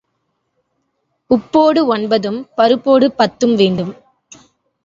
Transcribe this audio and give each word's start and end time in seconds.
உப்போடு 1.29 1.81
ஒன்பதும் 1.95 2.39
பருப்போடு 2.57 3.09
பத்தும் 3.19 3.55
வேண்டும். 3.55 3.93